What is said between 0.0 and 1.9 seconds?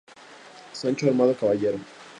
X.- Sancho armado caballero.